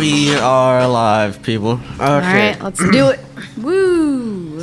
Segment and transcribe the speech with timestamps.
[0.00, 1.72] We are alive, people.
[1.72, 2.04] Okay.
[2.04, 3.20] All right, let's do it.
[3.58, 4.60] Woo!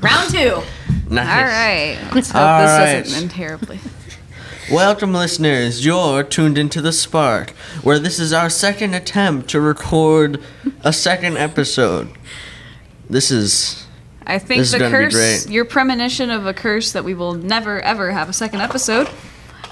[0.00, 0.60] Round two.
[1.08, 1.28] Nice.
[1.28, 1.98] All right.
[2.12, 3.04] Let's hope All this right.
[3.04, 3.78] doesn't end terribly.
[4.68, 5.86] Welcome, listeners.
[5.86, 7.50] You're tuned into The Spark,
[7.84, 10.42] where this is our second attempt to record
[10.82, 12.08] a second episode.
[13.08, 13.86] This is.
[14.26, 15.54] I think This is the gonna be curse, great.
[15.54, 19.08] your premonition of a curse that we will never ever have a second episode,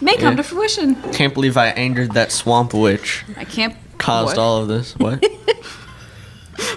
[0.01, 0.37] may come Yeah.
[0.37, 0.95] to fruition.
[1.13, 3.25] Can't believe I angered that swamp witch.
[3.37, 3.75] I can't.
[3.99, 4.39] Caused what?
[4.39, 4.95] all of this.
[4.97, 5.25] What?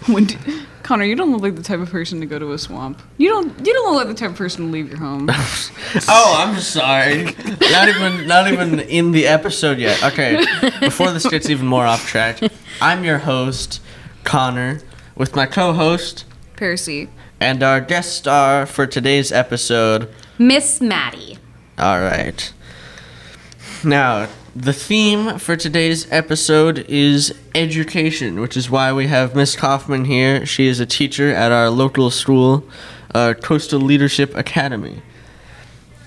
[0.08, 0.38] When do-
[0.84, 3.02] Connor, you don't look like the type of person to go to a swamp.
[3.18, 3.66] You don't.
[3.66, 5.28] You don't look like the type of person to leave your home.
[6.08, 7.24] oh, I'm sorry.
[7.72, 8.28] Not even.
[8.28, 10.04] Not even in the episode yet.
[10.04, 10.44] Okay.
[10.80, 12.40] Before this gets even more off track,
[12.82, 13.82] I'm your host,
[14.24, 14.82] Connor,
[15.16, 16.26] with my co-host
[16.58, 17.10] Percy.
[17.40, 21.38] and our guest star for today's episode, Miss Maddie.
[21.80, 22.52] All right.
[23.84, 30.06] Now, the theme for today's episode is education, which is why we have Miss Kaufman
[30.06, 30.46] here.
[30.46, 32.68] She is a teacher at our local school,
[33.16, 35.02] uh, Coastal Leadership Academy.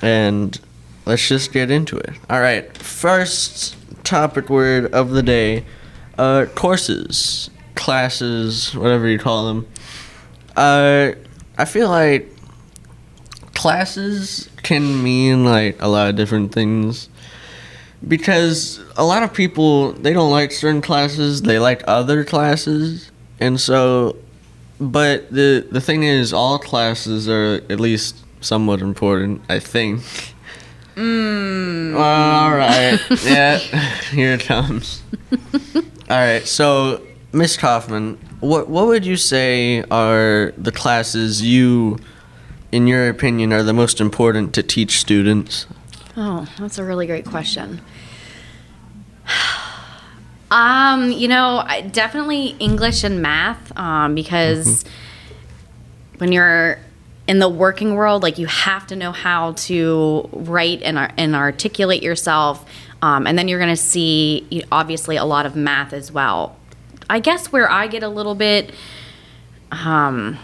[0.03, 0.61] And
[1.07, 2.11] let's just get into it.
[2.29, 2.77] All right.
[2.77, 5.65] First topic word of the day
[6.19, 9.67] uh, courses, classes, whatever you call them.
[10.55, 11.13] Uh,
[11.57, 12.29] I feel like
[13.55, 17.09] classes can mean like a lot of different things
[18.07, 23.61] because a lot of people they don't like certain classes they like other classes and
[23.61, 24.17] so
[24.81, 30.01] but the the thing is all classes are at least somewhat important i think
[30.97, 31.95] mm.
[31.95, 33.59] all right yeah
[34.11, 35.03] here it comes
[35.33, 35.81] all
[36.11, 37.01] right so
[37.33, 41.99] miss kaufman what what would you say are the classes you
[42.71, 45.67] in your opinion are the most important to teach students
[46.17, 47.81] Oh, that's a really great question.
[50.51, 54.85] Um, you know, definitely English and math, um, because
[56.19, 56.79] when you're
[57.27, 61.35] in the working world, like you have to know how to write and, ar- and
[61.35, 62.65] articulate yourself,
[63.03, 66.57] um, and then you're going to see obviously a lot of math as well.
[67.11, 68.73] I guess where I get a little bit
[69.73, 70.39] um,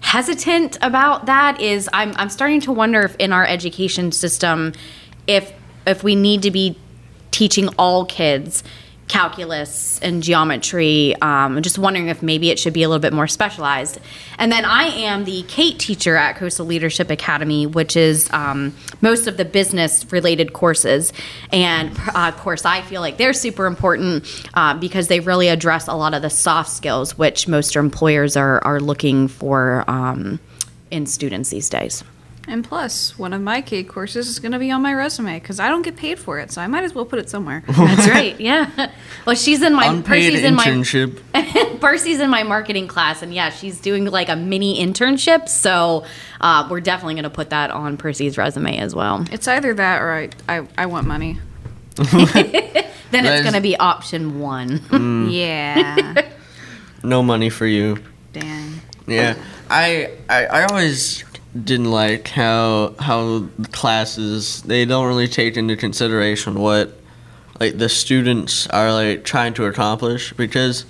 [0.00, 4.72] hesitant about that is I'm, I'm starting to wonder if in our education system
[5.26, 5.52] if
[5.86, 6.76] if we need to be
[7.32, 8.62] teaching all kids
[9.08, 13.12] calculus and geometry um, I'm just wondering if maybe it should be a little bit
[13.12, 13.98] more specialized.
[14.38, 19.26] And then i am the kate teacher at coastal leadership academy which is um, most
[19.26, 21.12] of the business related courses.
[21.50, 25.88] And uh, of course i feel like they're super important uh, because they really address
[25.88, 30.40] a lot of the soft skills which most employers are, are looking for um,
[30.90, 32.02] in students these days
[32.48, 35.60] And plus, one of my K courses is going to be on my resume because
[35.60, 37.62] I don't get paid for it, so I might as well put it somewhere.
[37.68, 38.90] that's right yeah
[39.26, 43.32] well she's in my unpaid Percy's in my internship Percy's in my marketing class, and
[43.32, 45.48] yeah, she's doing like a mini internship.
[45.48, 46.04] So
[46.40, 49.24] uh, we're definitely going to put that on Percy's resume as well.
[49.30, 51.38] It's either that or I, I, I want money.
[51.96, 54.78] Then That it's going to be option one.
[54.78, 55.32] Mm.
[55.32, 56.30] Yeah.
[57.02, 57.98] no money for you
[58.32, 58.80] Dang.
[59.06, 59.36] Yeah,
[59.68, 65.76] I, I I always didn't like how how the classes they don't really take into
[65.76, 66.98] consideration what
[67.60, 70.86] like the students are like trying to accomplish because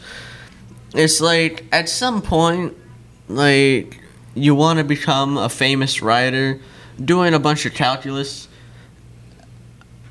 [0.94, 2.76] it's like at some point
[3.28, 3.98] like
[4.34, 6.60] you want to become a famous writer
[7.02, 8.48] doing a bunch of calculus.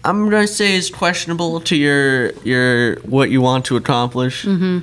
[0.04, 4.80] I'm gonna say is questionable to your your what you want to accomplish mm-hmm.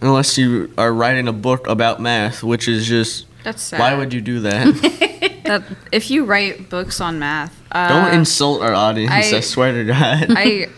[0.00, 3.80] unless you are writing a book about math, which is just That's sad.
[3.80, 5.40] why would you do that?
[5.44, 5.62] that
[5.92, 9.12] if you write books on math, uh, Don't insult our audience.
[9.12, 10.26] I, I- swear to God.
[10.30, 10.68] I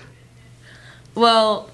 [1.14, 1.70] well,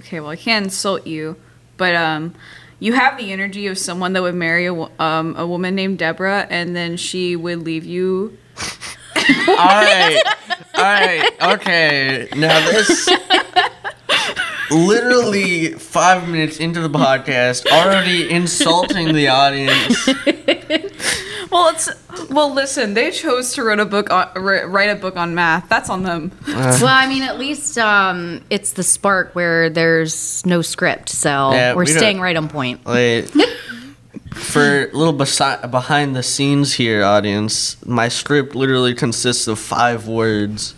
[0.00, 1.36] okay, well I can't insult you,
[1.76, 2.34] but um,
[2.78, 6.46] you have the energy of someone that would marry a um a woman named Deborah,
[6.50, 8.36] and then she would leave you.
[9.48, 10.22] all right,
[10.74, 12.28] all right, okay.
[12.36, 13.08] Now this,
[14.72, 20.08] literally five minutes into the podcast, already insulting the audience.
[21.52, 21.90] Well, it's
[22.30, 22.54] well.
[22.54, 25.68] Listen, they chose to write a book on write a book on math.
[25.68, 26.32] That's on them.
[26.48, 31.74] well, I mean, at least um, it's the spark where there's no script, so Yeah,
[31.74, 32.86] we're we staying right on point.
[32.86, 33.28] Like,
[34.32, 40.08] for a little besi- behind the scenes here, audience, my script literally consists of five
[40.08, 40.74] words.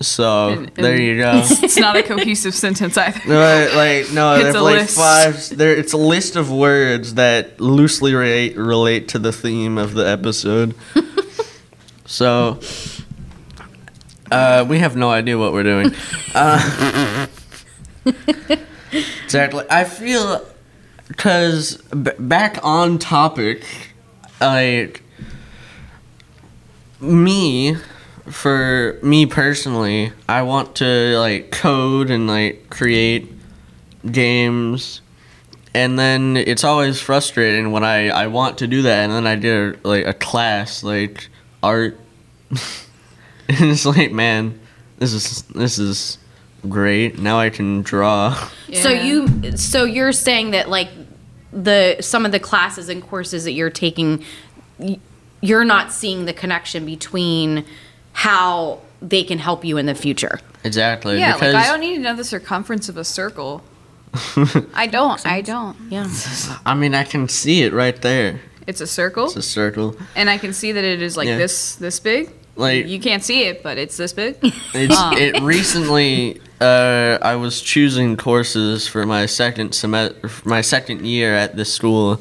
[0.00, 1.42] So And- there you go.
[1.62, 3.20] It's not a cohesive sentence either.
[3.28, 4.96] No, like no, It's a like list.
[4.98, 5.56] five.
[5.56, 10.06] There, it's a list of words that loosely relate relate to the theme of the
[10.08, 10.74] episode.
[12.06, 12.58] so,
[14.32, 15.94] uh, we have no idea what we're doing.
[16.34, 17.26] Uh,
[19.24, 19.64] exactly.
[19.70, 20.44] I feel
[21.08, 23.64] because b- back on topic,
[24.40, 25.02] like
[27.00, 27.76] me,
[28.26, 33.30] for me personally, I want to like code and like create
[34.10, 35.00] games.
[35.74, 39.34] And then it's always frustrating when I, I want to do that and then I
[39.34, 41.28] do like a class like
[41.62, 41.98] art.
[42.50, 42.58] And
[43.48, 44.60] it's like man
[44.98, 46.18] this is this is
[46.68, 47.18] great.
[47.18, 48.34] Now I can draw.
[48.72, 50.88] So you so you're saying that like
[51.52, 54.24] the some of the classes and courses that you're taking
[55.40, 57.64] you're not seeing the connection between
[58.14, 60.40] how they can help you in the future.
[60.64, 63.62] exactly Yeah, because like I don't need to know the circumference of a circle.
[64.74, 65.24] I don't.
[65.26, 65.76] I don't.
[65.90, 66.06] Yeah.
[66.64, 70.30] I mean I can see it right there It's a circle, it's a circle and
[70.30, 71.36] I can see that it is like Yeah.
[71.38, 72.30] this this big.
[72.56, 74.36] Like- you can't see it, but it's this big.
[74.74, 81.34] It's, it recently, uh, I was choosing courses for my second semester, my second year
[81.34, 82.20] at this school,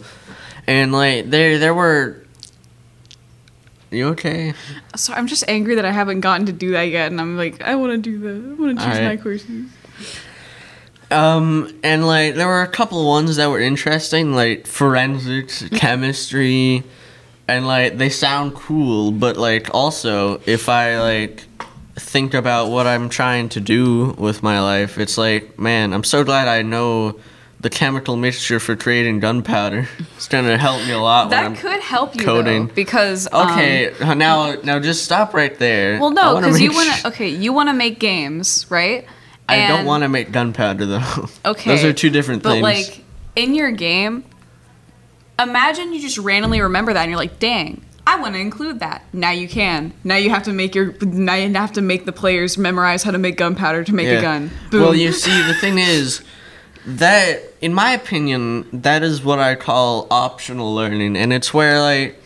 [0.65, 2.22] and like there, there were.
[3.93, 4.53] You okay?
[4.95, 7.61] so I'm just angry that I haven't gotten to do that yet, and I'm like,
[7.61, 8.51] I want to do that.
[8.51, 9.69] I want to choose my courses.
[11.11, 16.83] Um, and like there were a couple ones that were interesting, like forensics, chemistry,
[17.47, 21.43] and like they sound cool, but like also if I like
[21.95, 26.23] think about what I'm trying to do with my life, it's like, man, I'm so
[26.23, 27.19] glad I know
[27.63, 29.87] the chemical mixture for creating gunpowder.
[30.15, 32.67] It's gonna help me a lot when That could help you coding.
[32.67, 35.99] though, because um, Okay, now now just stop right there.
[35.99, 37.07] well, no, because you want to.
[37.07, 39.05] Okay, you want to make games, right?
[39.49, 41.29] I don't want to make gunpowder though.
[41.45, 42.61] Okay, those are two different but things.
[42.61, 43.05] But like
[43.35, 44.23] in your game,
[45.39, 49.03] imagine you just randomly remember that, and you're like, "Dang, I want to include that."
[49.13, 49.93] Now you can.
[50.03, 50.93] Now you have to make your.
[51.01, 54.21] Now you have to make the players memorize how to make gunpowder to make a
[54.21, 54.51] gun.
[54.71, 54.81] Boom.
[54.81, 56.23] Well, you see, the thing is
[56.85, 62.21] that, in my opinion, that is what I call optional learning, and it's where like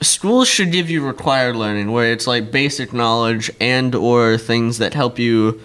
[0.00, 4.94] schools should give you required learning, where it's like basic knowledge and or things that
[4.94, 5.60] help you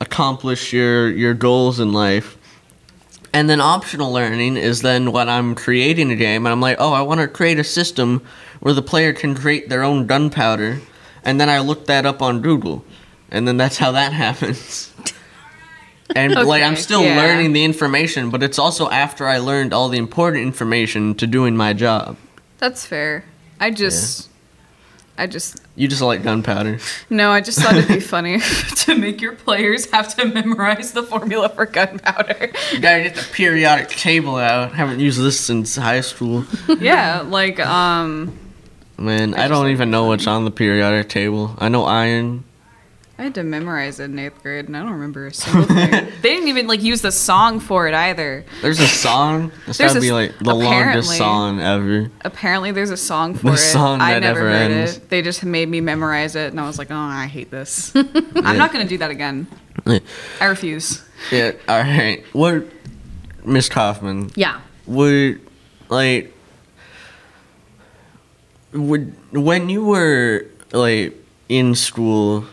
[0.00, 2.38] accomplish your your goals in life.
[3.32, 6.92] And then optional learning is then when I'm creating a game and I'm like, oh,
[6.92, 8.22] I want to create a system
[8.60, 10.80] where the player can create their own gunpowder,
[11.24, 12.84] and then I look that up on Google,
[13.32, 14.92] and then that's how that happens.
[16.14, 17.16] And like I'm still yeah.
[17.16, 21.56] learning the information, but it's also after I learned all the important information to doing
[21.56, 22.16] my job.
[22.58, 23.24] that's fair.
[23.58, 24.28] I just,
[25.16, 26.78] I just You just like gunpowder.
[27.10, 27.30] no.
[27.30, 28.40] I just thought it'd be funny
[28.76, 32.52] to make your players have to memorize the formula for gunpowder.
[32.72, 34.72] You gotta get the periodic table out.
[34.72, 36.44] I Haven't used this since high school.
[36.80, 38.36] yeah, like um,
[38.96, 41.54] Man, I, just don't even know what's on the periodic table.
[41.58, 42.44] I know iron.
[43.16, 45.90] I had to memorize it in eighth grade, and I don't remember a single thing.
[46.22, 48.44] they didn't even like use the song for it either.
[48.60, 49.52] There's a song.
[49.66, 50.66] This There's gotta a be like the longest
[51.12, 52.10] apparently- song ever.
[52.22, 53.58] Apparently, there's a song for The it.
[53.58, 54.96] song I that never never heard ends.
[54.96, 55.08] it.
[55.10, 57.94] They just made me memorize it, and I was like, "Oh, I hate this.
[57.94, 59.46] I'm not gonna do that again.
[59.86, 60.00] Yeah.
[60.40, 61.52] I refuse." Yeah.
[61.68, 62.24] All right.
[62.32, 62.64] What,
[63.44, 64.30] Miss Kaufman?
[64.34, 64.60] Yeah.
[64.86, 65.40] would
[65.88, 66.34] like
[68.72, 71.14] would when you were like
[71.48, 72.44] in school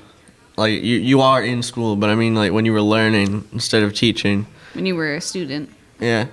[0.62, 3.84] like you, you are in school but i mean like when you were learning instead
[3.84, 4.46] of teaching
[4.76, 5.70] When you were a student,
[6.00, 6.28] yeah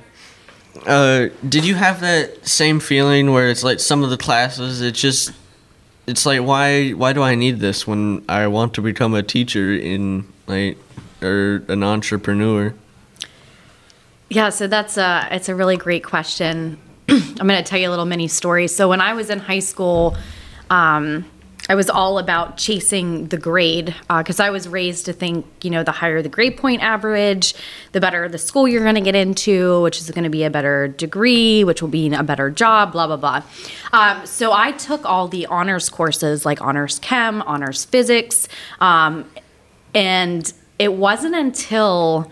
[0.86, 5.00] uh did you have that same feeling where it's like some of the classes it's
[5.00, 5.32] just
[6.06, 9.74] it's like why why do i need this when i want to become a teacher
[9.74, 10.76] in like
[11.22, 12.72] or an entrepreneur
[14.30, 16.76] Yeah, so that's a it's a really great question.
[17.08, 18.68] I'm going to tell you a little mini story.
[18.68, 20.16] So when I was in high school,
[20.68, 21.24] um,
[21.68, 25.82] I was all about chasing the grade because I was raised to think, you know,
[25.82, 27.54] the higher the grade point average,
[27.92, 30.50] the better the school you're going to get into, which is going to be a
[30.50, 33.42] better degree, which will be a better job, blah, blah, blah.
[33.92, 38.48] Um, so I took all the honors courses like honors chem, honors physics.
[38.80, 39.30] Um,
[39.94, 42.30] and it wasn't until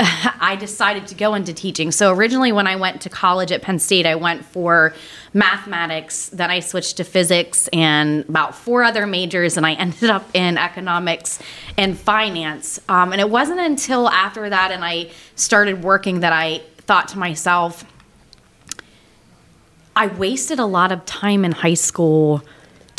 [0.40, 1.92] I decided to go into teaching.
[1.92, 4.94] So originally, when I went to college at Penn State, I went for
[5.34, 6.30] mathematics.
[6.30, 10.56] Then I switched to physics and about four other majors, and I ended up in
[10.56, 11.38] economics
[11.76, 12.80] and finance.
[12.88, 17.18] Um, and it wasn't until after that, and I started working, that I thought to
[17.18, 17.84] myself,
[19.94, 22.42] I wasted a lot of time in high school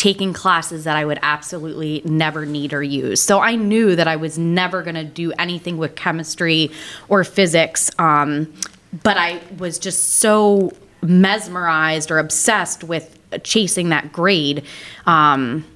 [0.01, 3.22] taking classes that I would absolutely never need or use.
[3.22, 6.72] So I knew that I was never going to do anything with chemistry
[7.08, 7.91] or physics.
[8.00, 8.51] Um,
[9.03, 10.72] but I was just so
[11.03, 14.63] mesmerized or obsessed with chasing that grade.
[15.05, 15.67] Um,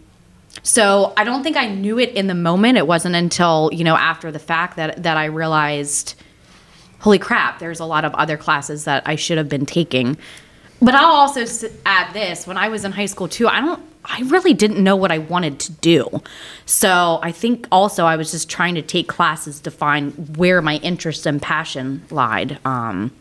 [0.63, 2.79] so I don't think I knew it in the moment.
[2.79, 6.15] It wasn't until you know after the fact that that I realized,
[6.98, 10.17] holy crap, there's a lot of other classes that I should have been taking.
[10.82, 11.46] But I'll also
[11.86, 13.94] add this: when I was in high school too, I don't.
[14.07, 16.21] I really didn't know what I wanted to do.
[16.65, 20.77] So I think also I was just trying to take classes to find where my
[20.77, 22.59] interest and passion lied.
[22.65, 23.12] Um,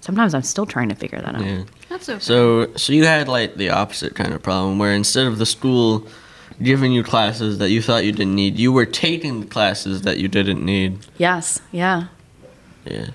[0.00, 1.44] sometimes I'm still trying to figure that out.
[1.44, 1.64] Yeah.
[1.88, 2.20] That's okay.
[2.20, 6.06] So, so you had like the opposite kind of problem where instead of the school
[6.62, 10.18] giving you classes that you thought you didn't need, you were taking the classes that
[10.18, 10.98] you didn't need.
[11.18, 11.60] Yes.
[11.70, 12.06] Yeah.
[12.86, 13.08] Yeah.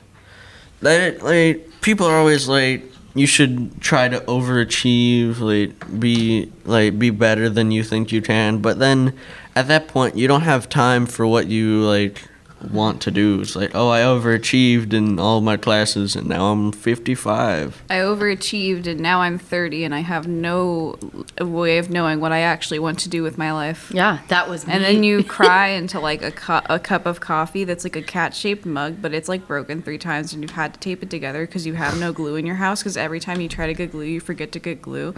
[0.82, 2.84] Like, like people are always like,
[3.18, 8.60] you should try to overachieve, like be like be better than you think you can.
[8.60, 9.18] But then,
[9.56, 12.24] at that point, you don't have time for what you like
[12.72, 13.42] want to do.
[13.42, 17.84] It's like, oh, I overachieved in all my classes, and now I'm 55.
[17.90, 20.98] I overachieved and now I'm 30 and I have no
[21.40, 23.92] way of knowing what I actually want to do with my life.
[23.94, 24.20] Yeah.
[24.30, 24.74] That was me.
[24.74, 28.02] And then you cry into like a, cu- a cup of coffee that's like a
[28.02, 31.10] cat shaped mug, but it's like broken three times and you've had to tape it
[31.10, 33.74] together because you have no glue in your house because every time you try to
[33.74, 35.14] get glue, you forget to get glue.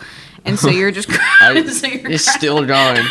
[0.46, 1.68] And so you're just crying.
[1.68, 3.06] I, so, you're it's crying still going.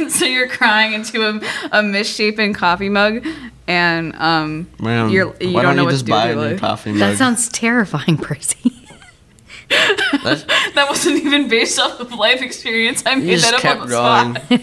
[0.00, 3.11] and so you're crying into a, a misshapen coffee mug
[3.66, 6.36] and um, Man, you're, you why don't know you what just to do buy with
[6.36, 6.60] a your new life.
[6.60, 6.98] coffee mug?
[7.00, 8.70] that sounds terrifying, Percy.
[9.74, 13.02] That wasn't even based off of life experience.
[13.06, 13.88] I you made just that up kept on
[14.34, 14.60] the going.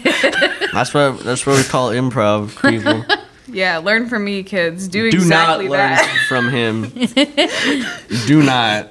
[0.52, 0.70] spot.
[0.72, 3.04] that's what that's what we call improv, people.
[3.52, 4.86] Yeah, learn from me, kids.
[4.86, 6.24] Do, Do exactly not learn that.
[6.28, 6.88] from him.
[8.28, 8.90] do not.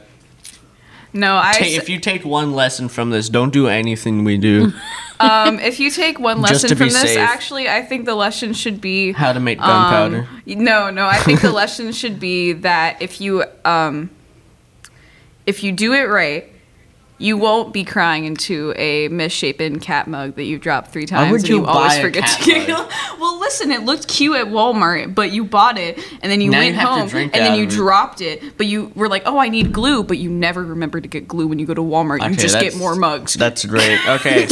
[1.13, 1.53] No, I.
[1.53, 4.73] Ta- s- if you take one lesson from this, don't do anything we do.
[5.19, 7.17] Um, if you take one lesson from this, safe.
[7.17, 10.27] actually, I think the lesson should be How to make gunpowder.
[10.47, 11.07] Um, no, no.
[11.07, 14.09] I think the lesson should be that if you um,
[15.45, 16.51] if you do it right,
[17.17, 21.31] you won't be crying into a misshapen cat mug that you dropped three times.
[21.31, 22.67] would and you you always forget to get.
[23.19, 26.59] well, listen, it looked cute at Walmart, but you bought it and then you Now
[26.59, 27.69] went you home and then you it.
[27.71, 28.57] dropped it.
[28.57, 31.47] But you were like, "Oh, I need glue," but you never remember to get glue
[31.47, 32.27] when you go to Walmart.
[32.29, 33.33] you just get more mugs.
[33.33, 33.99] That's great.
[34.09, 34.47] Okay.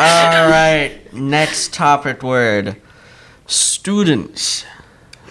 [0.00, 1.00] All right.
[1.12, 2.76] Next topic word:
[3.48, 4.64] students,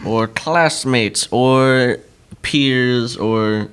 [0.06, 2.00] or classmates, or
[2.42, 3.70] peers, or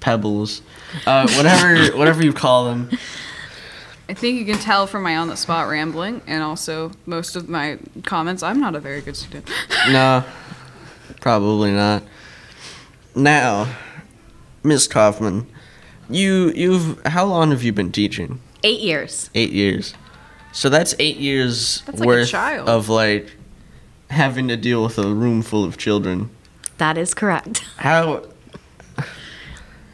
[0.00, 0.60] pebbles,
[1.06, 2.90] uh, whatever whatever you call them.
[4.08, 7.48] I think you can tell from my on the spot rambling and also most of
[7.48, 8.42] my comments.
[8.42, 9.48] I'm not a very good student.
[9.88, 10.24] No,
[11.20, 12.02] probably not.
[13.14, 13.72] Now,
[14.64, 15.46] Miss Kaufman,
[16.10, 18.40] you you've how long have you been teaching?
[18.66, 19.30] Eight years.
[19.32, 19.94] Eight years.
[20.50, 22.68] So that's eight years That's like a worth child.
[22.68, 23.30] of like
[24.10, 26.30] having to deal with a room full of children.
[26.78, 27.58] That is correct.
[27.76, 28.24] How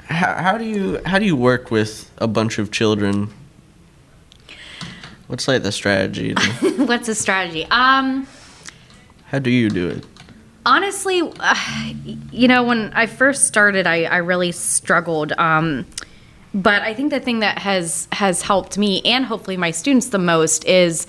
[0.09, 3.29] how, how do you how do you work with a bunch of children?
[5.27, 6.33] What's like the strategy?
[6.77, 7.67] What's the strategy?
[7.71, 8.27] Um,
[9.27, 10.07] how do you do it?
[10.65, 11.93] honestly, uh,
[12.33, 15.33] you know, when I first started, I, I really struggled.
[15.33, 15.85] Um,
[16.55, 20.19] but I think the thing that has has helped me and hopefully my students the
[20.19, 21.07] most is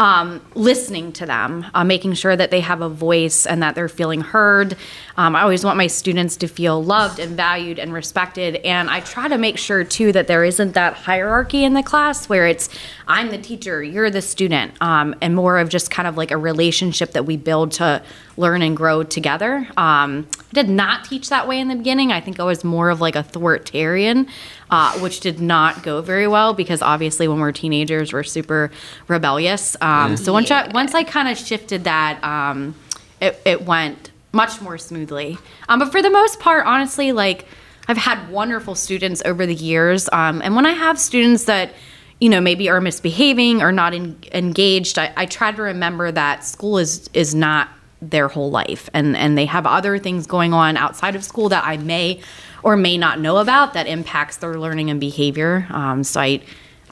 [0.00, 3.86] um, listening to them, uh, making sure that they have a voice and that they're
[3.86, 4.74] feeling heard.
[5.18, 8.56] Um, I always want my students to feel loved and valued and respected.
[8.56, 12.30] And I try to make sure, too, that there isn't that hierarchy in the class
[12.30, 12.70] where it's
[13.06, 16.38] I'm the teacher, you're the student, um, and more of just kind of like a
[16.38, 18.02] relationship that we build to
[18.40, 19.68] learn and grow together.
[19.76, 22.10] Um, I did not teach that way in the beginning.
[22.10, 24.26] I think I was more of like authoritarian,
[24.70, 28.70] uh, which did not go very well because obviously when we're teenagers, we're super
[29.06, 29.76] rebellious.
[29.80, 32.74] Um, so once I, once I kind of shifted that, um,
[33.20, 35.38] it, it went much more smoothly.
[35.68, 37.46] Um, but for the most part, honestly, like
[37.88, 40.08] I've had wonderful students over the years.
[40.12, 41.72] Um, and when I have students that,
[42.20, 46.44] you know, maybe are misbehaving or not en- engaged, I, I try to remember that
[46.44, 47.68] school is is not
[48.02, 51.64] their whole life, and and they have other things going on outside of school that
[51.64, 52.20] I may
[52.62, 55.66] or may not know about that impacts their learning and behavior.
[55.70, 56.40] Um, so I.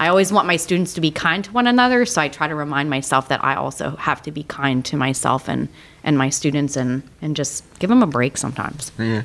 [0.00, 2.54] I always want my students to be kind to one another, so I try to
[2.54, 5.68] remind myself that I also have to be kind to myself and,
[6.04, 8.92] and my students and, and just give them a break sometimes.
[8.96, 9.22] Yeah.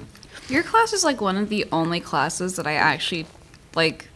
[0.50, 3.28] Your class is like one of the only classes that I actually
[3.76, 4.08] like.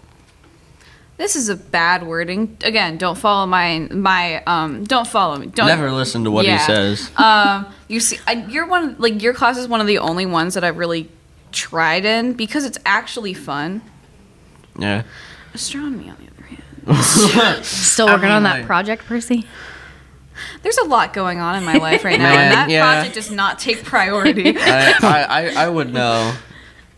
[1.18, 2.58] This is a bad wording.
[2.64, 4.84] Again, don't follow my my um.
[4.84, 5.48] Don't follow me.
[5.48, 6.66] Don't Never listen to what he Yeah.
[6.66, 7.10] says.
[7.18, 10.54] Um, you see, I, you're one like your class is one of the only ones
[10.54, 11.10] that I've really
[11.52, 13.82] tried in because it's actually fun.
[14.78, 15.04] Yeah.
[15.56, 19.46] Astronomy, on the other hand, Still I working mean, on that like- project, Percy?
[20.62, 22.84] there's a lot going on in my life right now, Man, and that yeah.
[22.84, 24.56] project does not take priority.
[24.56, 26.32] I, I, I, I would know.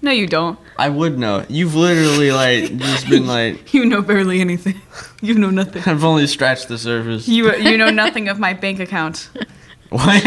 [0.01, 0.59] no, you don't.
[0.79, 1.45] I would know.
[1.49, 4.75] You've literally like just been like, You know barely anything.
[5.21, 5.83] You know nothing.
[5.85, 7.27] I've only scratched the surface.
[7.27, 9.29] You you know nothing of my bank account.
[9.89, 10.23] What?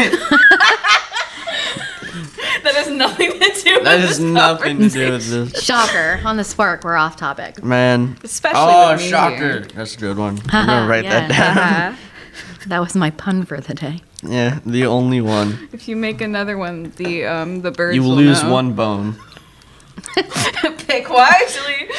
[2.63, 5.63] That has nothing to do with That this has nothing to do with this.
[5.63, 6.21] Shocker.
[6.25, 7.63] On the spark, we're off topic.
[7.63, 8.17] Man.
[8.23, 9.35] Especially oh, when we shocker.
[9.37, 10.39] hear- That's a good one.
[10.49, 11.57] I'm gonna write that down.
[11.57, 11.97] Uh,
[12.67, 14.01] That was my pun for the day.
[14.21, 15.67] Yeah, the only one.
[15.73, 18.51] if you make another one, the um the birds You will lose know.
[18.53, 19.15] one bone.
[20.87, 21.89] Pick wisely.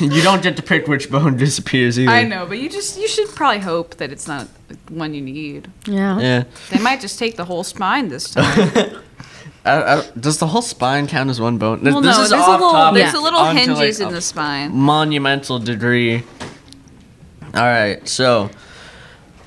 [0.00, 2.10] you don't get to pick which bone disappears either.
[2.10, 4.48] I know, but you just you should probably hope that it's not
[4.88, 5.70] one you need.
[5.86, 6.18] Yeah.
[6.18, 6.44] Yeah.
[6.70, 8.46] They might just take the whole spine this time.
[9.64, 11.84] I, I, does the whole spine count as one bone?
[11.84, 13.68] This, well, this no, is there's a off little topic there's a little onto, like,
[13.68, 14.74] hinges in the spine.
[14.74, 16.24] monumental degree.
[17.54, 18.50] All right, so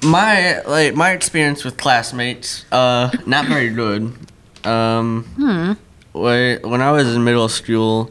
[0.04, 4.14] my like my experience with classmates, uh, not very good.
[4.64, 5.74] Um, Hmm.
[6.16, 8.10] When when I was in middle school,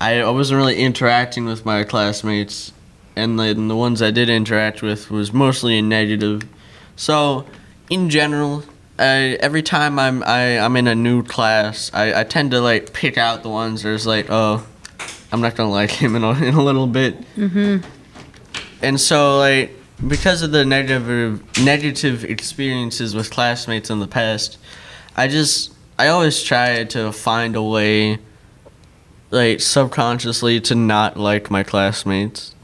[0.00, 2.72] I, I wasn't really interacting with my classmates,
[3.16, 6.42] and then the ones I did interact with was mostly in negative.
[6.96, 7.46] So,
[7.88, 8.64] in general,
[8.98, 12.92] I, every time I'm I, I'm in a new class, I, I tend to like
[12.92, 14.66] pick out the ones there's like, oh,
[15.32, 17.20] I'm not gonna like him in a, in a little bit.
[17.36, 17.88] Mm-hmm.
[18.82, 24.58] And so like because of the negative negative experiences with classmates in the past,
[25.16, 28.20] I just I always try to find a way
[29.30, 32.54] like subconsciously to not like my classmates.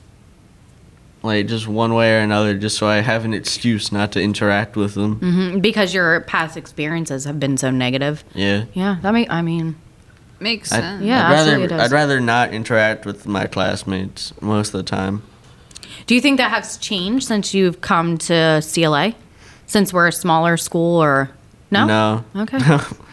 [1.22, 4.74] Like just one way or another, just so I have an excuse not to interact
[4.74, 5.16] with them.
[5.16, 8.24] hmm Because your past experiences have been so negative.
[8.34, 8.64] Yeah.
[8.72, 8.96] Yeah.
[9.02, 9.28] That make.
[9.28, 9.76] I mean.
[10.40, 11.02] Makes I'd, sense.
[11.02, 11.80] Yeah, I'd rather absolutely it does.
[11.80, 15.22] I'd rather not interact with my classmates most of the time.
[16.06, 19.14] Do you think that has changed since you've come to CLA?
[19.66, 21.30] Since we're a smaller school, or
[21.70, 21.84] no?
[21.84, 22.24] No.
[22.42, 22.78] Okay.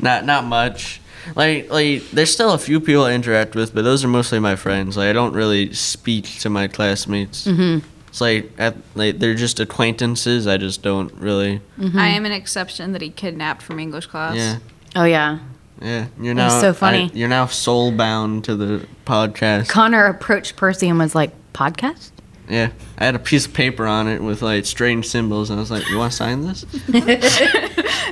[0.00, 1.00] not not much.
[1.36, 4.56] Like like there's still a few people I interact with, but those are mostly my
[4.56, 4.96] friends.
[4.96, 7.46] Like I don't really speak to my classmates.
[7.46, 7.86] Mm-hmm.
[8.08, 10.46] It's like at, like they're just acquaintances.
[10.46, 11.60] I just don't really.
[11.94, 14.36] I am an exception that he kidnapped from English class.
[14.36, 14.58] Yeah.
[14.96, 15.38] Oh yeah.
[15.80, 17.10] Yeah, you're now so funny.
[17.12, 19.68] I- you're now soul bound to the podcast.
[19.68, 22.10] Connor approached Percy and was like, "Podcast."
[22.52, 25.62] Yeah, I had a piece of paper on it with like strange symbols, and I
[25.62, 26.64] was like, "You want to sign this?"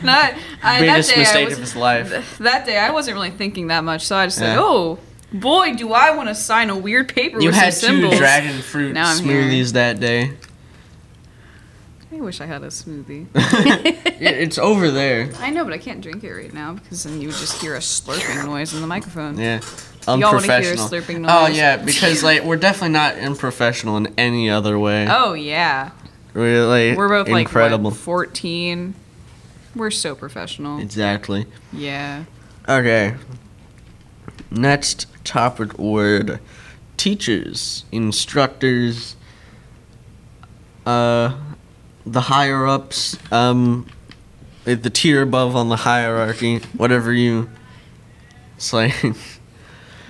[0.03, 2.39] Not I, that Biggest day I mistake was, of his life.
[2.39, 4.61] That day I wasn't really thinking that much, so I just said, Yeah.
[4.63, 4.99] "Oh,
[5.33, 8.19] boy, do I want to sign a weird paper You with had some two symbols."
[8.19, 9.43] dragon fruit Now I'm here.
[9.43, 10.33] smoothies that day.
[12.13, 13.27] I wish I had a smoothie.
[14.23, 15.31] It's over there.
[15.39, 17.75] I know, but I can't drink it right now because then you would just hear
[17.75, 19.39] a slurping noise in the microphone.
[19.39, 19.61] Yeah.
[20.09, 20.89] Unprofessional.
[21.29, 25.07] Oh yeah, because like we're definitely not unprofessional in any other way.
[25.11, 25.91] Oh yeah,
[26.35, 27.91] We're we're both like incredible.
[27.91, 28.95] what, fourteen.
[29.75, 30.81] We're so professional.
[30.81, 31.47] Exactly.
[31.73, 32.25] Yeah.
[32.69, 33.15] Okay.
[34.51, 36.41] Next topic word:
[36.97, 39.17] teachers, instructors,
[40.87, 41.37] uh,
[42.07, 43.87] the higher ups, um,
[44.65, 47.51] the tier above on the hierarchy, whatever you.
[48.57, 48.93] It's like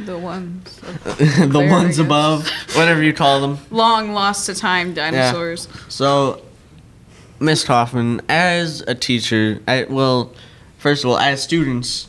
[0.05, 3.59] The ones the ones above, whatever you call them.
[3.71, 5.69] long lost to time dinosaurs.
[5.71, 5.81] Yeah.
[5.89, 6.43] So,
[7.39, 10.33] Miss Hoffman, as a teacher, I, well,
[10.79, 12.09] first of all, as students,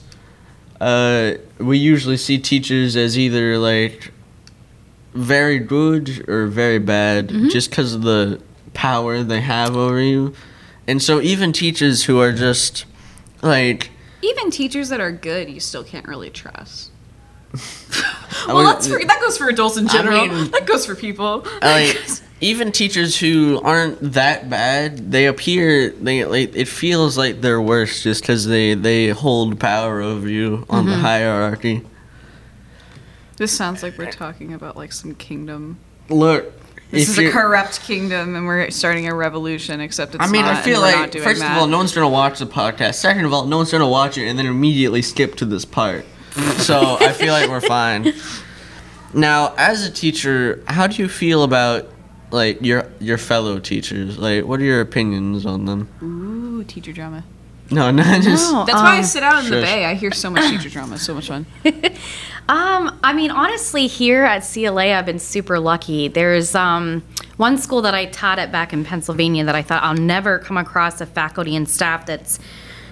[0.80, 4.12] uh, we usually see teachers as either like
[5.14, 8.42] very good or very bad, just because of the
[8.74, 10.34] power they have over you.
[10.88, 12.86] And so, even teachers who are just
[13.42, 16.91] like, Even teachers that are good, you still can't really trust.
[17.54, 20.28] I well, that's for, that goes for adults in I general.
[20.28, 21.46] mean- that goes for people.
[21.62, 21.98] like
[22.42, 28.02] even teachers who aren't that bad they appear they like it feels like they're worse
[28.02, 31.02] just because they they hold power over you on the mm-hmm.
[31.02, 31.86] hierarchy
[33.38, 35.80] This sounds like we're talking about like some kingdom.
[36.10, 36.52] look
[36.90, 39.80] This is a corrupt kingdom, and we're starting a revolution.
[39.80, 41.56] Except it's I mean, not, I feel and we're not like first that.
[41.56, 42.96] of all, no one's gonna watch the podcast.
[42.96, 46.06] Second of all, no one's gonna watch it and then immediately skip to this part.
[46.58, 48.14] So I feel like we're fine.
[49.14, 51.90] Now, as a teacher, how do you feel about
[52.32, 54.18] like your your fellow teachers?
[54.18, 55.90] Like, what are your opinions on them?
[56.02, 57.24] Ooh, teacher drama.
[57.70, 58.52] No, not just.
[58.52, 58.66] No.
[58.66, 59.70] That's why I Um, sit out in the shush.
[59.70, 59.86] bay.
[59.86, 60.98] I hear so much teacher drama.
[60.98, 61.46] So much fun.
[62.50, 66.10] Um, I mean, honestly, here at CLA, I've been super lucky.
[66.10, 67.02] There's um,
[67.38, 70.58] one school that I taught at back in Pennsylvania that I thought I'll never come
[70.58, 72.40] across a faculty and staff that's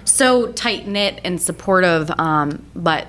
[0.04, 2.10] so tight knit and supportive.
[2.18, 3.08] Um, but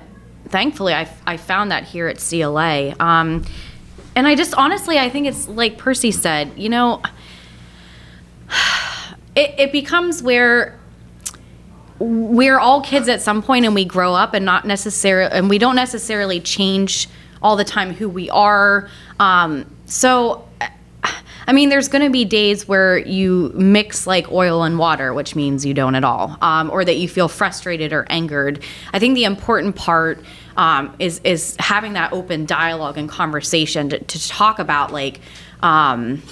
[0.52, 2.94] thankfully, I, I found that here at CLA.
[3.00, 3.44] Um,
[4.14, 7.02] and I just honestly, I think it's like Percy said, you know,
[9.34, 10.78] it, it becomes where
[11.98, 15.56] we're all kids at some point and we grow up and not necessarily and we
[15.56, 17.08] don't necessarily change
[17.40, 18.88] all the time who we are
[19.20, 20.44] um, so
[21.46, 25.34] I mean, there's going to be days where you mix like oil and water, which
[25.34, 28.62] means you don't at all, um, or that you feel frustrated or angered.
[28.92, 30.24] I think the important part
[30.56, 35.20] um, is is having that open dialogue and conversation to, to talk about like,
[35.62, 36.22] um,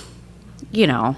[0.70, 1.16] you know,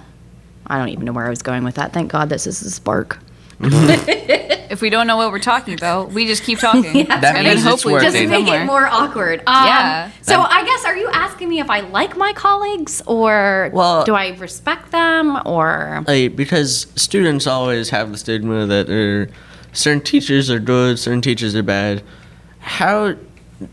[0.66, 1.92] I don't even know where I was going with that.
[1.92, 3.18] Thank God this is a spark.
[4.72, 6.82] If we don't know what we're talking about, we just keep talking.
[7.06, 8.10] That and then means it's hopefully working.
[8.10, 9.40] Just get make it more awkward.
[9.40, 10.10] Um, Yeah.
[10.22, 14.14] So I guess are you asking me if I like my colleagues or Well- do
[14.14, 19.28] I respect them or like because students always have the stigma that
[19.72, 22.02] certain teachers are good, certain teachers are bad.
[22.62, 23.16] How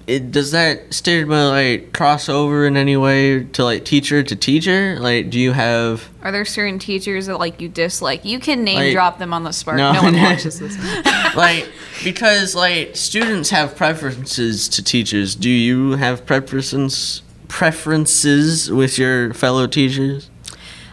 [0.07, 4.97] it, does that stigma like cross over in any way to like teacher to teacher?
[4.99, 8.25] Like, do you have Are there certain teachers that like you dislike?
[8.25, 9.77] You can name Like- drop them on the spark.
[9.77, 9.93] No.
[9.93, 10.77] No, one watches this.
[11.35, 11.69] like
[12.03, 15.35] because like students have preferences to teachers?
[15.35, 20.29] Do you have preferences preferences with your fellow teachers?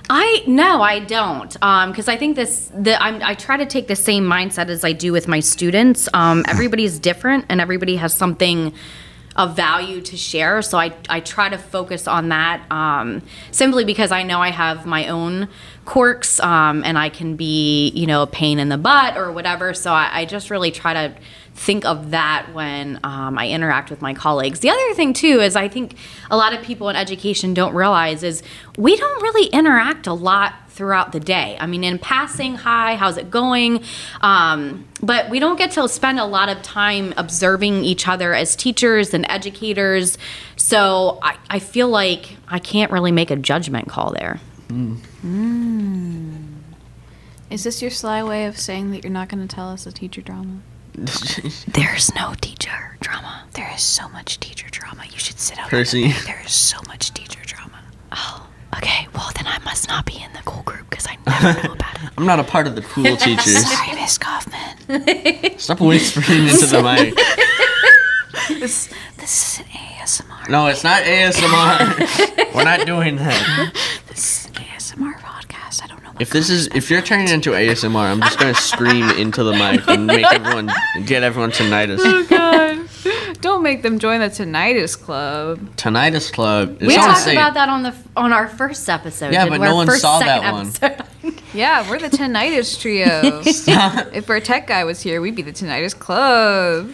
[0.08, 2.70] I no, I don't, because I think this.
[2.74, 6.08] The I'm, I try to take the same mindset as I do with my students.
[6.14, 8.72] Um, everybody's different, and everybody has something
[9.34, 10.62] of value to share.
[10.62, 14.86] So I I try to focus on that um, simply because I know I have
[14.86, 15.48] my own
[15.84, 19.74] quirks, um, and I can be you know a pain in the butt or whatever.
[19.74, 21.14] So I, I just really try to
[21.56, 24.60] think of that when um, I interact with my colleagues.
[24.60, 25.96] The other thing too is I think
[26.30, 28.42] a lot of people in education don't realize is
[28.76, 31.56] we don't really interact a lot throughout the day.
[31.58, 33.82] I mean, in passing, hi, how's it going?
[34.20, 38.54] Um, but we don't get to spend a lot of time observing each other as
[38.54, 40.18] teachers and educators.
[40.56, 44.40] So I, I feel like I can't really make a judgment call there.
[47.48, 49.92] Is this your sly way of saying that you're not going to tell us a
[49.92, 50.60] teacher drama?
[51.68, 53.44] There's no teacher drama.
[53.52, 55.02] There is so much teacher drama.
[55.10, 55.68] You should sit out.
[55.68, 56.12] Percy.
[56.24, 57.78] There is so much teacher drama.
[58.12, 59.06] Oh, okay.
[59.14, 62.02] Well, then I must not be in the cool group because I never know about
[62.02, 62.10] it.
[62.16, 63.66] I'm not a part of the cool teachers.
[63.70, 65.58] Sorry, Miss Kaufman.
[65.58, 67.14] Stop whispering into the mic.
[68.60, 70.48] This this is an ASMR.
[70.48, 72.54] No, it's not ASMR.
[72.54, 73.72] We're not doing that.
[74.08, 75.82] This is an ASMR podcast.
[75.82, 76.05] I don't know.
[76.05, 79.52] What If this is if you're turning into ASMR, I'm just gonna scream into the
[79.52, 80.70] mic and make everyone
[81.04, 81.98] get everyone tinnitus.
[82.02, 82.88] Oh God.
[83.40, 85.58] Don't make them join the Tinnitus Club.
[85.76, 86.80] Tinnitus Club.
[86.80, 87.34] We talked safe.
[87.34, 89.32] about that on the on our first episode.
[89.32, 89.58] Yeah, but we?
[89.58, 90.66] no Our one first, saw that second one.
[90.66, 91.42] episode.
[91.54, 93.40] Yeah, we're the Tinnitus Trio.
[94.12, 96.90] if our tech guy was here, we'd be the Tinnitus Club.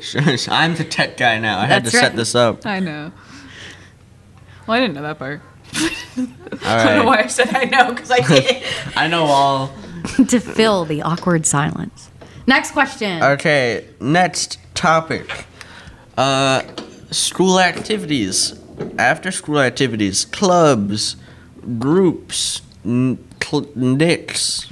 [0.00, 1.58] Shush, I'm the tech guy now.
[1.58, 2.64] I had That's to set this up.
[2.66, 3.10] I know.
[4.66, 5.40] Well, I didn't know that part.
[5.76, 6.26] All
[6.64, 7.22] I don't know why.
[7.22, 8.62] I said I know because I did.
[8.96, 9.74] I know all.
[10.28, 12.10] to fill the awkward silence.
[12.46, 13.22] Next question.
[13.22, 15.46] Okay, next topic.
[16.16, 16.62] Uh,
[17.10, 18.58] school activities.
[18.98, 21.16] After school activities, clubs,
[21.78, 24.66] groups, n- cl- nicks.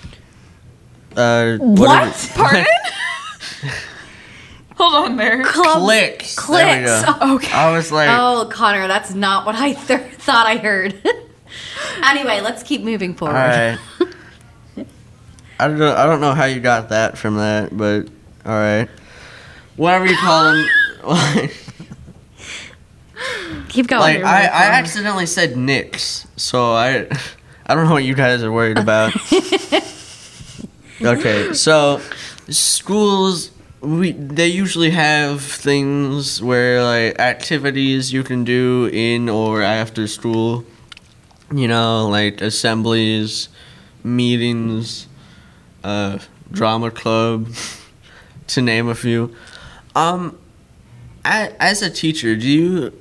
[1.16, 2.30] Uh, whatever- What?
[2.34, 2.66] Pardon?
[4.76, 5.42] Hold on there.
[5.44, 6.36] Clubs, Clicks.
[6.46, 7.04] There we Clicks.
[7.04, 7.34] go.
[7.36, 7.52] Okay.
[7.52, 10.94] I was like, Oh, Connor, that's not what I th- thought I heard.
[12.02, 13.36] anyway, let's keep moving forward.
[13.36, 13.78] all right.
[15.60, 15.94] I don't know.
[15.94, 18.08] I don't know how you got that from that, but
[18.44, 18.88] all right.
[19.76, 21.48] Whatever you call them.
[23.68, 24.00] Keep going.
[24.00, 27.06] like I, I accidentally said Knicks, so I
[27.66, 29.14] I don't know what you guys are worried about.
[31.00, 32.00] okay, so
[32.48, 33.51] schools
[33.82, 40.64] we they usually have things where like activities you can do in or after school.
[41.52, 43.48] You know, like assemblies,
[44.02, 45.06] meetings,
[45.84, 46.18] uh,
[46.50, 47.48] drama club,
[48.46, 49.34] to name a few.
[49.94, 50.38] Um,
[51.24, 52.92] as a teacher, do you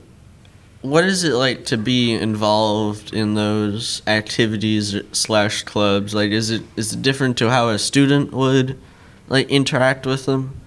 [0.81, 6.15] what is it like to be involved in those activities slash clubs?
[6.15, 8.79] Like, is it is it different to how a student would
[9.29, 10.60] like interact with them?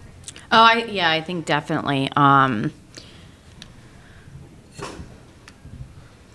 [0.55, 2.09] Oh, I yeah, I think definitely.
[2.14, 2.73] Um,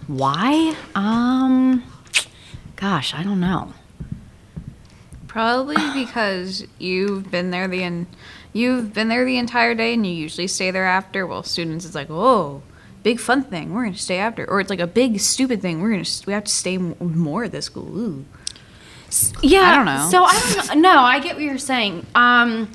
[0.07, 0.75] why?
[0.93, 1.83] Um,
[2.75, 3.73] gosh, I don't know.
[5.27, 8.07] Probably because you've been there the en-
[8.51, 11.25] you've been there the entire day, and you usually stay there after.
[11.25, 12.61] Well, students, it's like, oh,
[13.03, 15.91] big fun thing, we're gonna stay after, or it's like a big stupid thing, we're
[15.91, 17.97] gonna we have to stay m- more at this school.
[17.97, 18.25] Ooh.
[19.41, 20.07] Yeah, I don't know.
[20.11, 20.93] So I don't know.
[20.93, 22.05] No, I get what you're saying.
[22.13, 22.69] Um,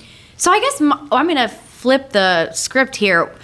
[0.44, 3.34] so I guess my, I'm gonna flip the script here.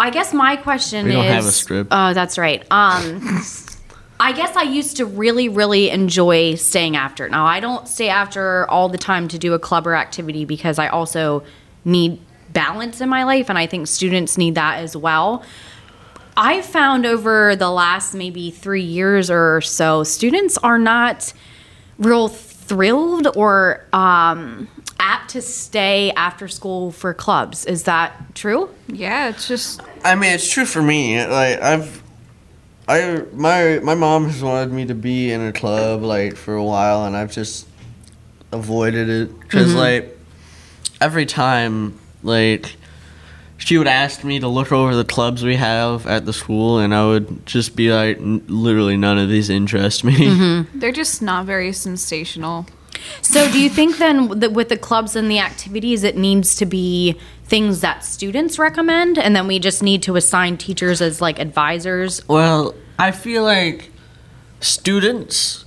[0.00, 1.16] I guess my question We is.
[1.16, 1.88] don't have a script.
[1.92, 2.62] Oh, that's right.
[2.70, 3.20] Um,
[4.20, 7.28] I guess I used to really, really enjoy staying after.
[7.28, 10.78] Now, I don't stay after all the time to do a club or activity because
[10.78, 11.44] I also
[11.84, 12.18] need
[12.54, 15.44] balance in my life, and I think students need that as well.
[16.34, 21.34] I found over the last maybe three years or so, students are not
[21.98, 24.66] real thrilled or um,
[24.98, 27.64] apt to stay after school for clubs.
[27.64, 28.70] Is that true?
[28.88, 31.24] Yeah, it's just I mean, it's true for me.
[31.24, 32.02] Like I've,
[32.86, 36.64] I my my mom has wanted me to be in a club like for a
[36.64, 37.66] while, and I've just
[38.52, 39.78] avoided it because mm-hmm.
[39.78, 40.18] like
[41.00, 42.76] every time like
[43.58, 46.94] she would ask me to look over the clubs we have at the school, and
[46.94, 50.14] I would just be like, "N- literally none of these interest me.
[50.14, 50.78] Mm-hmm.
[50.78, 52.66] they're just not very sensational.
[53.22, 56.66] So, do you think then that with the clubs and the activities, it needs to
[56.66, 61.38] be things that students recommend, and then we just need to assign teachers as like
[61.38, 62.26] advisors?
[62.28, 63.90] Well, I feel like
[64.60, 65.64] students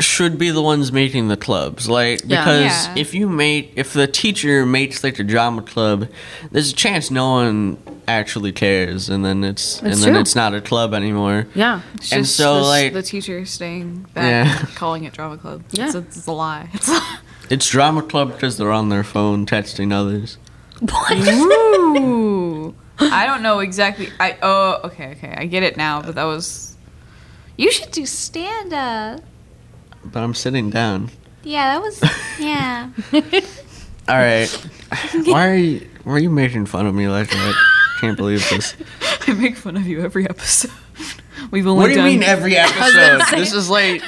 [0.00, 1.88] should be the ones making the clubs.
[1.88, 2.40] Like Yeah.
[2.44, 2.94] because Yeah.
[2.96, 6.08] if you make if the teacher makes like a drama club,
[6.50, 7.76] there's a chance no one
[8.08, 11.46] actually cares and then it's and It's then it's not a club anymore.
[11.54, 11.80] Yeah.
[11.94, 14.66] It's And just so, the, like- the teacher staying back, Yeah.
[14.74, 15.62] calling it drama club.
[15.72, 15.86] Yeah.
[15.86, 16.68] it's a, it's a lie.
[16.74, 16.90] It's
[17.50, 20.38] It's drama club because they're on their phone texting others.
[20.82, 22.74] Ooh.
[22.98, 24.08] I don't know exactly.
[24.20, 26.76] I oh okay okay I get it now, but that was.
[27.56, 29.20] You should do stand up.
[30.04, 31.10] But I'm sitting down.
[31.44, 32.00] Yeah, that was
[32.38, 32.90] yeah.
[34.08, 34.48] All right.
[35.24, 37.54] Why are you why are you making fun of me like that?
[38.00, 38.74] Can't believe this.
[39.28, 40.70] I make fun of you every episode.
[41.50, 42.04] We've only What do you done.
[42.06, 43.22] mean every episode?
[43.36, 44.02] This is like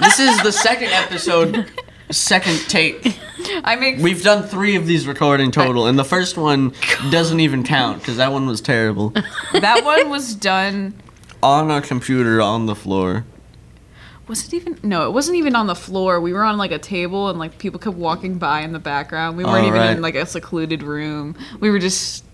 [0.00, 1.70] this is the second episode,
[2.10, 3.18] second take.
[3.64, 6.72] I make We've done three of these recording total, and the first one
[7.10, 9.10] doesn't even count because that one was terrible.
[9.52, 10.94] that one was done.
[11.42, 13.24] On a computer on the floor.
[14.32, 14.78] Was it even?
[14.82, 16.18] No, it wasn't even on the floor.
[16.18, 19.36] We were on like a table, and like people kept walking by in the background.
[19.36, 19.90] We weren't Oh, even right.
[19.94, 21.36] in like a secluded room.
[21.60, 22.24] We were just.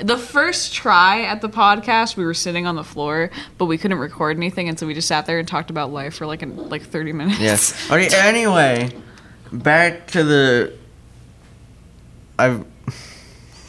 [0.00, 3.98] The first try at the podcast, we were sitting on the floor, but we couldn't
[3.98, 6.70] record anything, and so we just sat there and talked about life for like an,
[6.70, 7.38] like thirty minutes.
[7.40, 7.90] Yes.
[7.90, 8.08] Okay.
[8.16, 8.90] Anyway,
[9.52, 10.72] back to the.
[12.38, 12.64] I've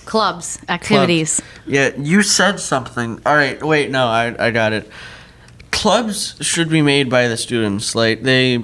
[0.05, 1.41] Clubs, activities.
[1.67, 3.19] Yeah, you said something.
[3.25, 4.89] All right, wait, no, I I got it.
[5.75, 7.95] Clubs should be made by the students.
[7.95, 8.63] Like they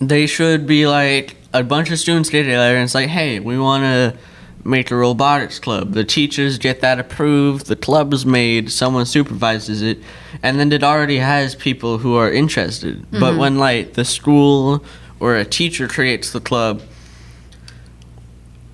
[0.00, 3.58] they should be like a bunch of students get together and it's like, "Hey, we
[3.58, 4.16] want to
[4.64, 9.98] make a robotics club." The teachers get that approved, the club's made, someone supervises it,
[10.42, 13.10] and then it already has people who are interested.
[13.10, 13.38] But mm-hmm.
[13.38, 14.84] when like the school
[15.18, 16.82] or a teacher creates the club,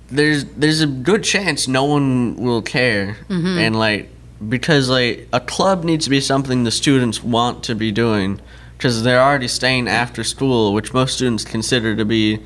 [0.09, 3.57] there's there's a good chance no one will care mm-hmm.
[3.57, 4.09] and like
[4.49, 8.39] because like a club needs to be something the students want to be doing
[8.77, 12.39] because they're already staying after school which most students consider to be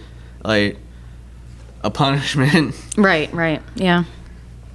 [0.44, 0.78] like
[1.84, 3.62] a punishment Right, right.
[3.76, 4.04] Yeah.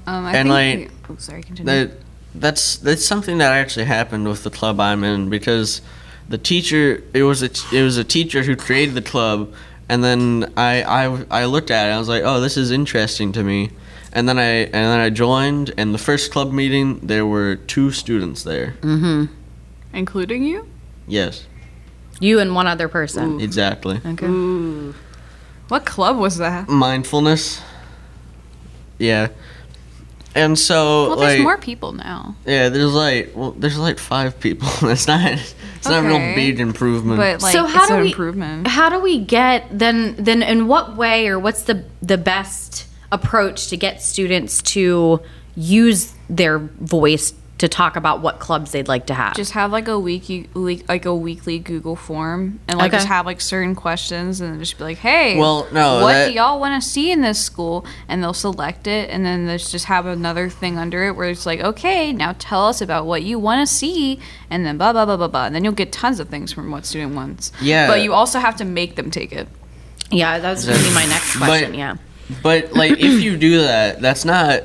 [0.07, 1.65] Um, I And, think like, we- oh, sorry, continue.
[1.87, 1.97] that
[2.35, 5.81] that's that's something that actually happened with the club I'm in because
[6.29, 9.53] the teacher it was a it was a teacher who created the club
[9.89, 13.31] and then I I, I looked at it I was like oh this is interesting
[13.33, 13.71] to me
[14.15, 17.91] and then I and then I joined and the first club meeting there were two
[17.91, 19.25] students there Mm-hmm.
[19.93, 20.67] Including you?
[21.07, 21.47] yes
[22.21, 23.41] You and one other person.
[23.41, 24.27] exactly Okay.
[24.27, 24.95] Ooh.
[25.69, 26.69] What club was that?
[26.69, 27.61] mindfulness
[28.99, 29.29] yeah
[30.37, 32.35] and so Well, there's like more people now.
[32.47, 36.61] yeah there's like well there's like five people it's not it's not a real big
[36.61, 38.67] improvement But like, So how it's do an we- improvement.
[38.67, 43.69] How do we get then then in what way or what's the the best approach
[43.69, 45.21] to get students to
[45.57, 49.37] use their voice to talk about what clubs they'd like to have?
[49.37, 52.97] Just have like a weekly, week, like a weekly Google form, and like Okay.
[52.97, 56.35] just have like certain questions, and just be like, "Hey, Well, no, what that- do
[56.35, 59.85] y'all want to see in this school?" And they'll select it, and then there's just
[59.85, 63.39] have another thing under it where it's like, "Okay, now tell us about what you
[63.39, 64.19] want to see,"
[64.51, 66.73] and then blah blah blah blah blah, and then you'll get tons of things from
[66.73, 67.53] what student wants.
[67.63, 67.87] Yeah.
[67.87, 69.47] but you also have to make them take it.
[70.11, 71.75] yeah, that's gonna be my next But- question.
[71.75, 71.95] yeah.
[72.43, 74.65] But like if you do that, that's not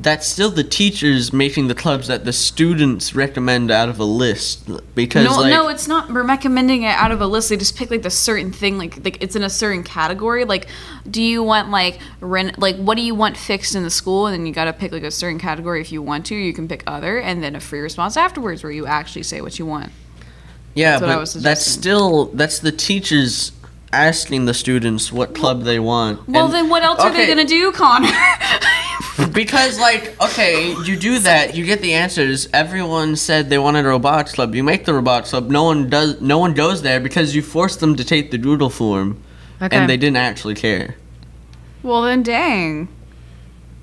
[0.00, 4.70] that's still the teachers making the clubs that the students recommend out of a list
[4.94, 6.12] because No, like no, it's not.
[6.12, 7.48] We're recommending it out of a list.
[7.48, 10.44] They just pick like the certain thing, like like it's in a certain category.
[10.44, 10.68] Like,
[11.10, 12.58] do you want like rent?
[12.58, 14.26] Like, what do you want fixed in the school?
[14.26, 16.36] And then you got to pick like a certain category if you want to.
[16.36, 19.58] You can pick other, and then a free response afterwards where you actually say what
[19.58, 19.90] you want.
[20.74, 23.52] yeah, that's what I but was that's still that's the teachers
[23.92, 26.28] asking the students what club they want.
[26.28, 28.10] Well, And- then what else are they gonna do, Connor?
[29.32, 33.88] because like okay you do that you get the answers everyone said they wanted a
[33.88, 37.34] robotics club you make the robotics club no one does no one goes there because
[37.34, 39.20] you forced them to take the Google form
[39.60, 39.76] Okay.
[39.76, 40.94] and they didn't actually care
[41.82, 42.88] Well then, dang.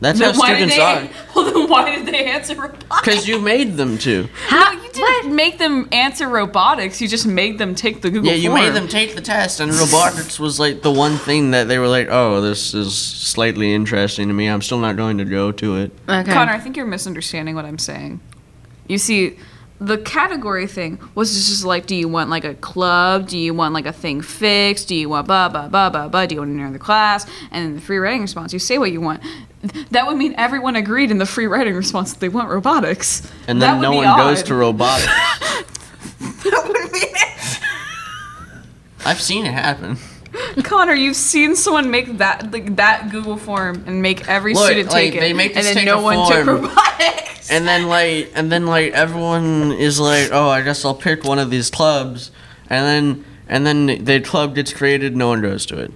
[0.01, 2.99] That's Then how why did students they, are Well then, why did they answer robotics?
[3.01, 7.01] because you made them to How, No, you didn't make them answer robotics.
[7.01, 8.62] You just made them take the Google yeah you form.
[8.62, 11.88] made them take the test and robotics was like the one thing that they were
[11.88, 15.77] like oh this is slightly interesting to me i'm still not going to go to
[15.77, 16.31] it Okay.
[16.34, 18.19] Connor, I think you're misunderstanding what I'm saying.
[18.88, 19.38] You see,
[19.79, 23.27] the category thing was just like, do you want like a club?
[23.27, 24.88] Do you want like a thing fixed?
[24.88, 26.25] Do you want blah blah blah blah blah?
[26.25, 27.25] Do you want to enter the class?
[27.51, 29.21] And in the free writing response, you say what you want.
[29.91, 33.29] That would mean everyone agreed in the free writing response that they want robotics.
[33.47, 35.05] and then no one goes to robotics
[36.19, 37.59] that would be it.
[39.05, 39.97] i've seen it happen
[40.63, 44.89] Connor, you've seen someone make that like that Google form and make every Look, student
[44.89, 47.49] like, take it, they make and then take no a one took robotics.
[47.51, 51.37] and then like and then like everyone is like oh i guess i'll pick one
[51.39, 52.31] of these clubs
[52.69, 55.91] and then and then the club gets created no one goes to it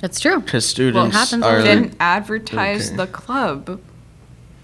[0.00, 0.40] That's true.
[0.40, 2.96] because students happens are all the then advertise Okay.
[2.96, 3.80] the club.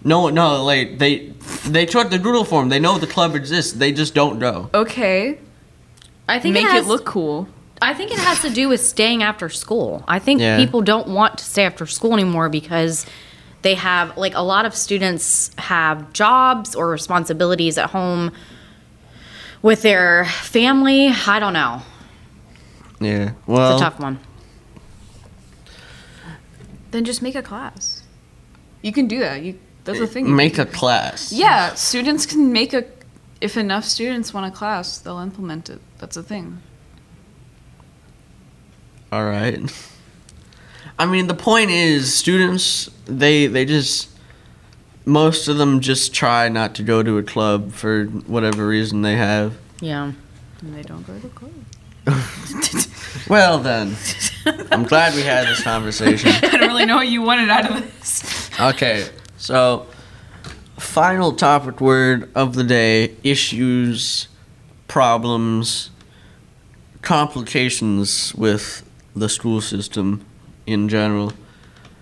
[0.05, 1.33] no no like they
[1.65, 5.39] they took the Google form they know the club exists they just don't go Okay,
[6.29, 7.49] I think make it, has, it look cool.
[7.83, 10.03] I think it has to do with staying after school.
[10.09, 10.57] I think Yeah.
[10.57, 13.05] people don't want to stay after school anymore because
[13.63, 18.33] they have like a lot of students have jobs or responsibilities at home
[19.63, 21.09] with their family.
[21.09, 21.83] I don't know.
[23.01, 24.19] yeah Well, It's a tough one.
[26.93, 28.03] Then just make a class.
[28.83, 29.43] You can do that.
[29.43, 30.35] You that's the uh, thing.
[30.35, 31.75] make a class yeah.
[31.75, 32.85] Students can make a.
[33.41, 35.81] If enough students want a class, they'll implement it.
[35.99, 36.63] That's a thing.
[39.17, 39.59] All right
[40.99, 44.11] i mean the point is students they they just
[45.07, 49.17] most of them just try not to go to a club for whatever reason they
[49.17, 50.13] have Yeah.
[50.61, 51.53] And they don't go to club.
[53.29, 53.97] well then
[54.71, 57.81] i'm glad we had this conversation I don't really know what you wanted out of
[57.83, 58.51] this.
[58.61, 59.87] Okay, so
[60.79, 64.29] final topic word of the day issues,
[64.89, 65.91] problems,
[67.03, 68.86] complications with
[69.17, 70.25] the school system
[70.67, 71.33] in general.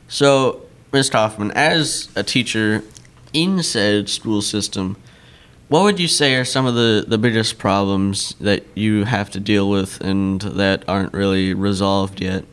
[0.08, 1.10] So, Ms.
[1.10, 2.82] Kaufman, as a teacher
[3.32, 4.96] in said school system,
[5.68, 9.40] what would you say are some of the, the biggest problems that you have to
[9.40, 12.44] deal with and that aren't really resolved yet?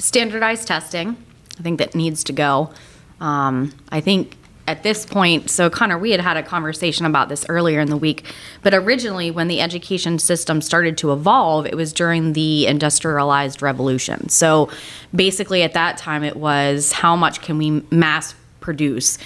[0.00, 1.16] standardized testing.
[1.58, 2.72] I think that needs to go.
[3.20, 4.36] Um, I think
[4.70, 7.96] at this point, so Connor, we had had a conversation about this earlier in the
[7.96, 8.24] week,
[8.62, 14.28] but originally, when the education system started to evolve, it was during the industrialized revolution.
[14.28, 14.70] So
[15.12, 19.18] basically, at that time, it was how much can we mass produce?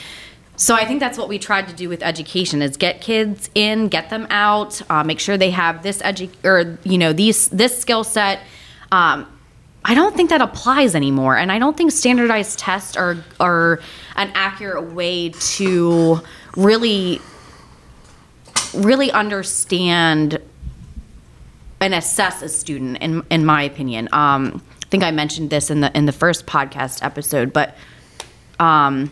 [0.56, 3.88] So I think that's what we tried to do with education is get kids in,
[3.88, 7.78] get them out, uh, make sure they have this edu- or you know these this
[7.78, 8.40] skill set.
[8.92, 9.26] Um,
[9.84, 13.80] I don't think that applies anymore, and I don't think standardized tests are are
[14.16, 16.20] an accurate way to
[16.56, 17.20] really
[18.72, 20.40] really understand
[21.80, 22.98] and assess a student.
[22.98, 26.46] In in my opinion, um, I think I mentioned this in the in the first
[26.46, 27.76] podcast episode, but.
[28.60, 29.10] Um,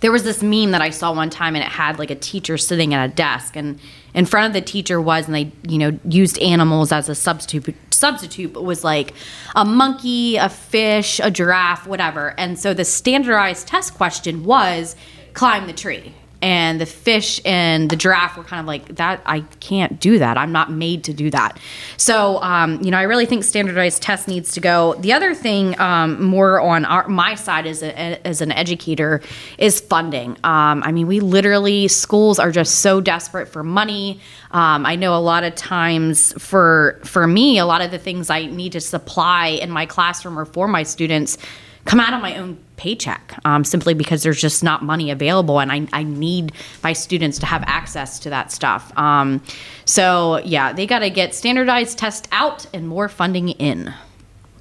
[0.00, 2.58] there was this meme that I saw one time and it had like a teacher
[2.58, 3.78] sitting at a desk and
[4.14, 7.74] in front of the teacher was and they you know used animals as a substitute
[7.90, 9.14] substitute but was like
[9.54, 12.34] a monkey, a fish, a giraffe, whatever.
[12.38, 14.96] And so the standardized test question was
[15.32, 16.14] climb the tree.
[16.42, 19.22] And the fish and the giraffe were kind of like that.
[19.26, 20.36] I can't do that.
[20.36, 21.58] I'm not made to do that.
[21.96, 24.94] So, um, you know, I really think standardized test needs to go.
[25.00, 29.22] The other thing, um, more on our, my side as, a, as an educator,
[29.58, 30.32] is funding.
[30.44, 34.20] Um, I mean, we literally schools are just so desperate for money.
[34.50, 38.30] Um, I know a lot of times for for me, a lot of the things
[38.30, 41.38] I need to supply in my classroom or for my students
[41.86, 45.72] come out of my own paycheck um, simply because there's just not money available and
[45.72, 48.96] I, I need my students to have access to that stuff.
[48.98, 49.42] Um,
[49.86, 53.94] so yeah they got to get standardized tests out and more funding in.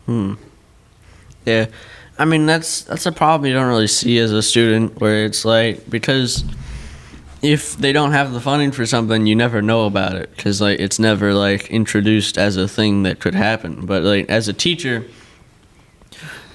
[0.05, 0.35] Hmm.
[1.45, 1.67] Yeah,
[2.17, 5.45] I mean that's that's a problem you don't really see as a student, where it's
[5.45, 6.43] like because
[7.41, 10.79] if they don't have the funding for something, you never know about it because like
[10.79, 13.85] it's never like introduced as a thing that could happen.
[13.85, 15.05] But like as a teacher,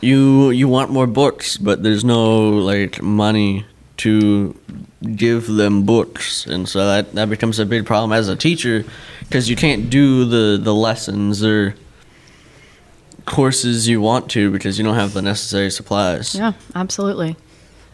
[0.00, 3.66] you you want more books, but there's no like money
[3.98, 4.56] to
[5.14, 8.84] give them books, and so that that becomes a big problem as a teacher
[9.20, 11.74] because you can't do the the lessons or
[13.26, 16.34] courses you want to because you don't have the necessary supplies.
[16.34, 17.36] yeah absolutely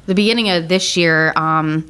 [0.06, 1.86] the beginning of this year, um,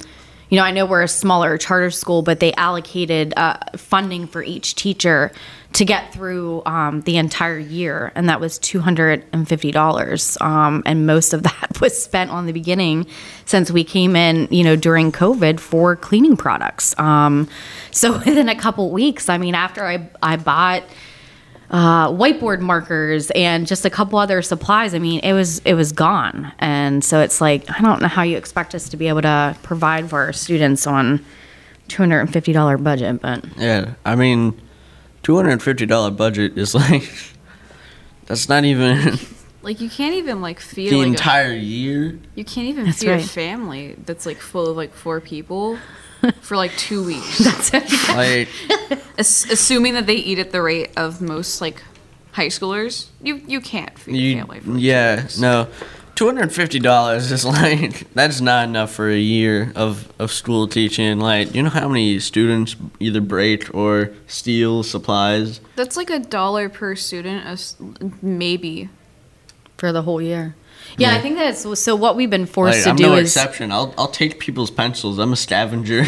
[0.49, 4.41] you know, I know we're a smaller charter school, but they allocated uh, funding for
[4.41, 5.31] each teacher
[5.73, 10.37] to get through um, the entire year, and that was two hundred and fifty dollars.
[10.39, 13.07] Um, and most of that was spent on the beginning,
[13.45, 16.97] since we came in, you know, during COVID for cleaning products.
[16.97, 17.49] Um,
[17.91, 20.83] so within a couple weeks, I mean, after I I bought
[21.69, 24.93] uh, whiteboard markers and just a couple other supplies.
[24.93, 28.23] I mean, it was it was gone, and so it's like I don't know how
[28.23, 31.23] you expect us to be able to provide for our students on
[31.87, 34.59] two hundred and fifty dollar budget, but Yeah, I mean,
[35.23, 37.09] two hundred and fifty dollar budget is like
[38.25, 39.17] that's not even
[39.63, 42.17] Like you can't even like feed the like a- entire year.
[42.35, 43.23] you can't even That's feed right.
[43.25, 45.77] a family that's like full of like four people
[46.41, 47.37] for like two weeks.
[47.71, 48.49] that's Like,
[49.17, 51.81] Ass- assuming that they eat at the rate of most like
[52.33, 54.59] high schoolers, you you can't feed a you, family.
[54.59, 55.39] For like, two yeah, weeks.
[55.39, 55.67] no,
[56.15, 60.31] two hundred and fifty dollars is like that's not enough for a year of of
[60.31, 61.19] school teaching.
[61.19, 65.59] Like, you know how many students either break or steal supplies?
[65.75, 67.75] That's like a dollar per student, as-
[68.21, 68.89] maybe.
[69.77, 70.55] for the whole year.
[70.97, 71.95] Yeah, I think that's so.
[71.95, 73.71] What we've been forced Like, to I'm do no is exception.
[73.71, 75.19] I'll I'll take people's pencils.
[75.19, 76.01] I'm a scavenger.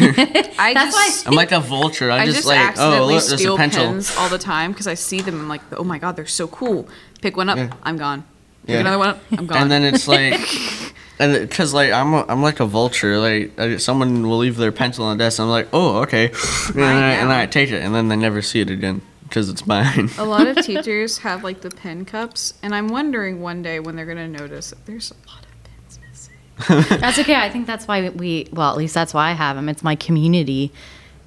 [0.58, 2.10] I That's just, I'm like a vulture.
[2.10, 3.84] I, I just, just like, oh look, there's a steal pencil.
[3.84, 5.40] pens all the time because I see them.
[5.40, 6.88] I'm like, oh my god, they're so cool.
[7.22, 7.72] Pick one up, Yeah.
[7.84, 8.24] I'm gone.
[8.66, 8.80] Pick Yeah.
[8.80, 9.62] another one up, I'm gone.
[9.62, 10.34] And then it's like,
[11.20, 13.18] and because like I'm a, I'm like a vulture.
[13.18, 15.38] Like I, someone will leave their pencil on the desk.
[15.38, 16.32] And I'm like, oh okay,
[16.74, 19.66] and, I, and I take it, and then they never see it again because it's
[19.66, 20.10] mine.
[20.18, 23.96] a lot of teachers have like the pen cups, and I'm wondering one day when
[23.96, 26.98] they're gonna notice that there's a lot of pens missing.
[27.00, 27.36] that's okay.
[27.36, 28.48] I think that's why we.
[28.52, 29.68] Well, at least that's why I have them.
[29.68, 30.72] It's my community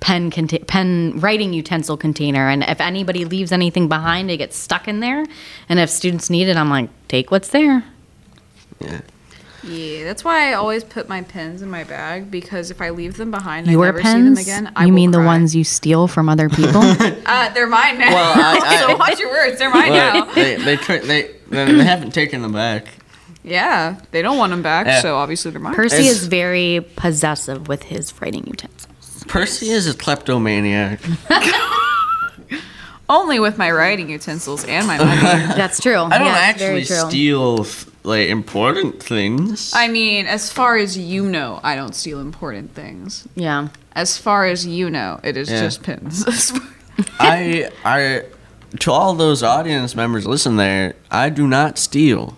[0.02, 4.88] pen conta- pen writing utensil container, and if anybody leaves anything behind, it gets stuck
[4.90, 5.26] in there.
[5.70, 7.86] And if students need it, I'm like, take what's there.
[8.82, 9.00] yeah.
[9.66, 13.16] Yeah, that's why I always put my pens in my bag because if I leave
[13.18, 14.40] them behind, Your I never pens?
[14.40, 14.74] see them again.
[14.76, 16.82] I you will mean the ones you steal from other people?
[17.26, 18.14] Uh, they're mine now.
[18.14, 19.58] Well, I- I- so watch your words.
[19.60, 20.34] They're mine But now.
[20.34, 22.88] they they tr- they they they haven't taken them back.
[23.44, 25.02] Yeah, they don't want them back, Yeah.
[25.02, 25.74] so obviously they're mine.
[25.74, 29.24] Percy It's- is very possessive with his writing utensils.
[29.28, 31.00] Percy is a kleptomaniac.
[33.10, 35.22] Only with my writing utensils and my money.
[35.56, 35.96] That's true.
[35.98, 37.66] I don't Yes, very actually steal
[38.04, 39.72] like important things.
[39.74, 43.28] I mean, as far as you know, I don't steal important things.
[43.36, 43.70] Yeah.
[43.96, 45.62] As far as you know, it is Yeah.
[45.62, 46.26] just pins.
[47.20, 48.24] I I
[48.80, 52.36] to all those audience members listen there, I do not steal.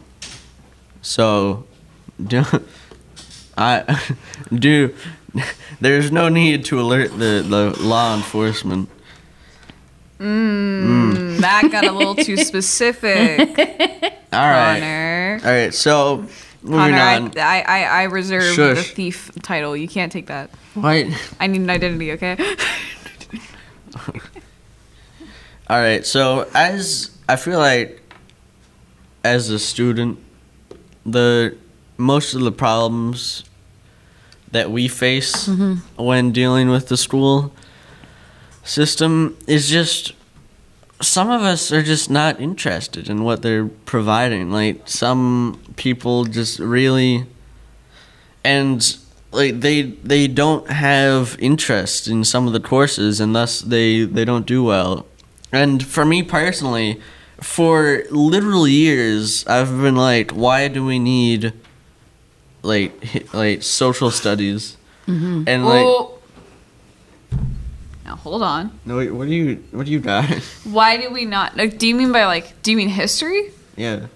[1.01, 1.65] So
[2.27, 2.63] don't.
[3.57, 4.01] I
[4.53, 4.93] do
[5.81, 8.89] there's no need to alert the, the law enforcement.
[10.19, 14.79] Mm, that got a little too specific, All right.
[14.79, 15.04] Connor.
[15.43, 15.73] All right.
[15.73, 16.25] So
[16.61, 17.37] moving Connor, on.
[17.37, 19.75] I, I, I reserve the thief title.
[19.75, 20.49] You can't take that.
[20.73, 21.07] What?
[21.39, 22.37] I need an identity, okay?
[25.67, 26.05] All right.
[26.05, 28.01] So as I feel like
[29.23, 30.19] as a student,
[31.05, 31.57] the
[31.97, 33.43] most of the problems
[34.51, 36.03] that we face mm-hmm.
[36.03, 37.53] when dealing with the school
[38.63, 40.13] system is just
[41.01, 44.51] some of us are just not interested in what they're providing.
[44.51, 47.25] Like some people just really
[48.43, 48.97] and
[49.31, 54.23] like they they don't have interest in some of the courses and thus they they
[54.23, 55.05] don't do well.
[55.51, 57.01] And for me personally,
[57.41, 61.53] for literal years I've been like why do we need
[62.61, 64.77] like like social studies?
[65.07, 65.43] Mm-hmm.
[65.47, 66.19] And like well,
[68.05, 68.71] now hold on.
[68.85, 70.25] no wait, what do you what do you got?
[70.63, 71.57] Why do we not?
[71.57, 72.61] Like, do you mean by like?
[72.61, 73.51] Do you mean history?
[73.75, 74.07] yeah.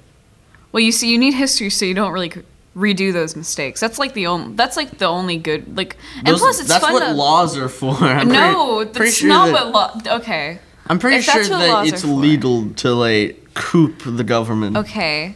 [0.72, 2.32] Well, you see, you need history so you don't really
[2.76, 3.80] redo those mistakes.
[3.80, 4.54] That's like the only.
[4.54, 5.76] That's like the only good.
[5.76, 7.12] Like, and Those- plus, it's that's fun what to.
[7.14, 7.96] laws are for.
[8.02, 10.16] I'm no, pretty, that's pretty sure not that- what law.
[10.18, 12.10] Okay, I'm pretty if sure that it's for.
[12.10, 14.78] legal to like coup the government.
[14.78, 15.36] okay,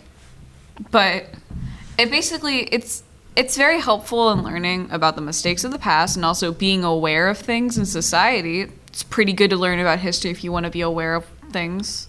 [0.91, 1.25] but
[1.97, 3.01] it basically it's
[3.35, 7.29] it's very helpful in learning about the mistakes of the past and also being aware
[7.29, 8.67] of things in society.
[8.87, 12.07] It's pretty good to learn about history if you want to be aware of things.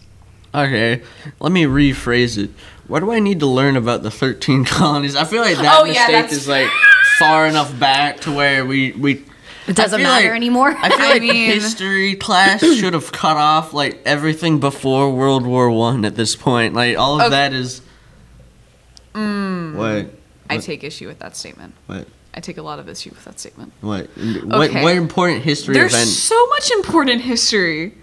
[0.54, 1.02] Okay,
[1.40, 2.50] let me rephrase it.
[2.86, 5.16] What do I need to learn about the 13 colonies?
[5.16, 6.68] I feel like that Oh, mistake that's- is like
[7.18, 9.24] far enough back to where we we.
[9.66, 10.76] It doesn't matter like- anymore.
[10.76, 15.46] I feel I like mean- history class should have cut off like everything before World
[15.46, 16.74] War One at this point.
[16.74, 17.30] Like all of Okay.
[17.30, 17.80] that is.
[19.14, 19.74] Mm.
[19.76, 20.10] What?
[20.50, 20.64] I What?
[20.64, 21.74] take issue with that statement.
[21.86, 22.06] What?
[22.34, 23.72] I take a lot of issue with that statement.
[23.80, 24.08] What?
[24.44, 24.70] What?
[24.70, 24.82] Okay.
[24.82, 26.08] What important history There's event?
[26.08, 27.94] so much important history.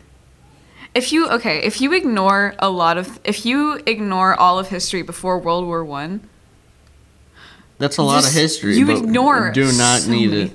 [0.96, 5.02] If you okay, if you ignore a lot of if you ignore all of history
[5.04, 6.22] before World War 1,
[7.78, 8.78] That's a lot of Just- history.
[8.78, 10.54] you but ignore Do not so need many- it.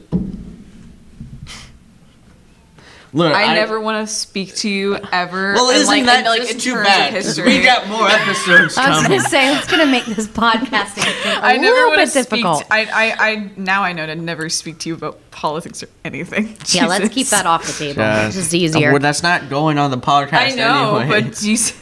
[3.13, 5.55] Look, I, never want to speak to you ever.
[5.55, 7.09] Well, and, isn't like, that and, like, just in too terms bad?
[7.09, 7.59] of 'Cause history.
[7.59, 11.41] We got more episodes I was gonna say it's gonna make this podcasting thing a
[11.41, 12.31] I never little want bit to speak.
[12.31, 12.65] difficult.
[12.65, 15.89] To, I, I, I now I know to never speak to you about politics or
[16.05, 16.57] anything.
[16.69, 18.03] yeah, let's keep that off the table.
[18.03, 18.27] Yeah.
[18.27, 18.89] It's just easier.
[18.89, 21.23] Uh, well, that's not going on the podcast I know, anyway.
[21.23, 21.79] but Jesus,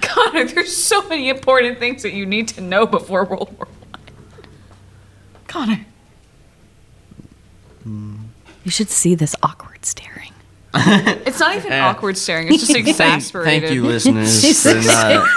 [0.00, 3.98] Connor, there's so many important things that you need to know before World War One.
[5.46, 5.84] Connor,
[7.84, 10.32] you should see this awkward staring.
[10.74, 12.48] it's not even awkward staring.
[12.48, 13.62] It's just thank, exasperated.
[13.62, 15.28] thank you, listeners, for not.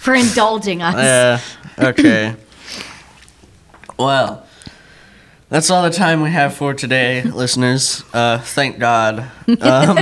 [0.00, 0.94] For indulging us.
[0.94, 1.88] Yeah.
[1.88, 2.36] Okay.
[3.98, 4.46] Well,
[5.48, 8.04] that's all the time we have for today, listeners.
[8.12, 9.30] Uh, thank God.
[9.60, 9.98] Um,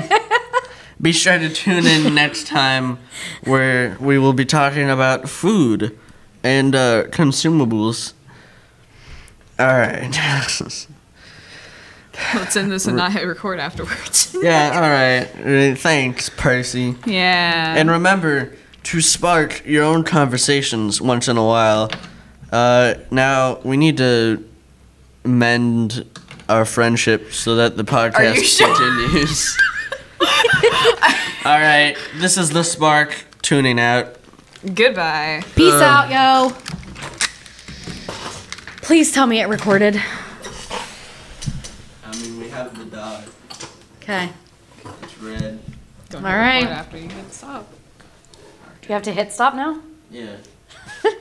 [1.00, 2.98] be sure to tune in next time,
[3.44, 5.98] where we will be talking about food
[6.42, 8.14] and uh, consumables.
[9.58, 10.10] All right.
[12.34, 14.36] Let's end this and not hit record afterwards.
[14.42, 14.72] yeah.
[14.74, 15.72] All right.
[15.72, 16.96] Uh, Thanks, Percy.
[17.06, 17.74] yeah.
[17.76, 18.54] And remember
[18.84, 21.90] to spark your own conversations once in a while.
[22.52, 24.44] Uh, now we need to
[25.24, 26.04] mend
[26.48, 28.74] our friendship so that the podcast you sure?
[28.74, 29.56] continues.
[31.44, 34.16] All right, this is the spark tuning out.
[34.74, 35.42] Goodbye.
[35.54, 36.50] Peace out, yo.
[38.82, 39.96] Please tell me it recorded.
[42.04, 43.24] I mean, we have the dog.
[44.10, 44.28] Okay.
[45.04, 45.60] It's red.
[46.08, 46.66] Don't All hit record right.
[46.66, 47.72] After you hit stop.
[48.82, 49.80] Do you have to hit stop now?
[50.10, 50.36] Yeah.